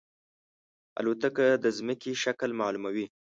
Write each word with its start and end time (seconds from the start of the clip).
الوتکه 0.99 1.47
د 1.63 1.65
زمکې 1.77 2.13
شکل 2.23 2.49
معلوموي. 2.59 3.05